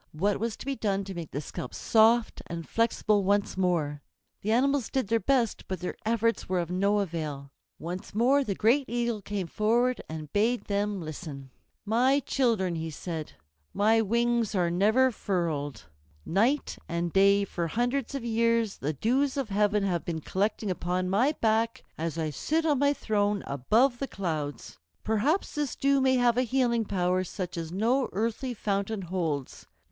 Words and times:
What 0.13 0.39
was 0.39 0.57
to 0.57 0.65
be 0.65 0.75
done 0.75 1.03
to 1.03 1.13
make 1.13 1.29
the 1.29 1.41
scalp 1.41 1.75
soft 1.75 2.41
and 2.47 2.67
flexible 2.67 3.23
once 3.23 3.55
more? 3.55 4.01
The 4.41 4.51
animals 4.51 4.89
did 4.89 5.09
their 5.09 5.19
best, 5.19 5.67
but 5.67 5.79
their 5.79 5.95
efforts 6.07 6.49
were 6.49 6.57
of 6.59 6.71
no 6.71 6.97
avail. 7.01 7.51
Once 7.77 8.15
more 8.15 8.43
the 8.43 8.55
great 8.55 8.85
Eagle 8.89 9.21
came 9.21 9.45
forward 9.45 10.01
and 10.09 10.33
bade 10.33 10.63
them 10.65 10.99
listen. 10.99 11.51
"My 11.85 12.19
children," 12.19 12.73
he 12.77 12.89
said, 12.89 13.33
"my 13.75 14.01
wings 14.01 14.55
are 14.55 14.71
never 14.71 15.11
furled. 15.11 15.83
Night 16.25 16.79
and 16.89 17.13
day 17.13 17.45
for 17.45 17.67
hundreds 17.67 18.15
of 18.15 18.25
years 18.25 18.77
the 18.77 18.93
dews 18.93 19.37
of 19.37 19.49
heaven 19.49 19.83
have 19.83 20.03
been 20.03 20.21
collecting 20.21 20.71
upon 20.71 21.11
my 21.11 21.33
back 21.41 21.83
as 21.95 22.17
I 22.17 22.31
sit 22.31 22.65
on 22.65 22.79
my 22.79 22.91
throne 22.91 23.43
above 23.45 23.99
the 23.99 24.07
clouds. 24.07 24.79
Perhaps 25.03 25.53
this 25.53 25.75
dew 25.75 26.01
may 26.01 26.15
have 26.15 26.37
a 26.37 26.41
healing 26.41 26.85
power 26.85 27.23
such 27.23 27.55
as 27.55 27.71
no 27.71 28.09
earthly 28.13 28.55
fountain 28.55 29.03
holds. 29.03 29.67